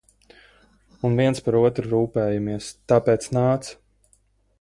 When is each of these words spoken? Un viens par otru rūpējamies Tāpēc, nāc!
Un 1.09 1.19
viens 1.19 1.41
par 1.47 1.57
otru 1.59 1.91
rūpējamies 1.91 2.71
Tāpēc, 2.93 3.29
nāc! 3.39 3.71